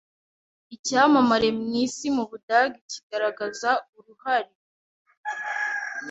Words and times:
icyamamare 0.75 1.47
mu 1.59 1.67
isi 1.85 2.07
mu 2.15 2.23
Budage 2.31 2.79
kigaragaza 2.91 3.69
uruhare 3.97 4.51